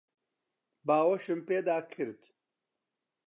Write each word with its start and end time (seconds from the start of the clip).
باوەشم 0.87 1.39
پێدا 1.47 1.77
کرد. 1.93 2.21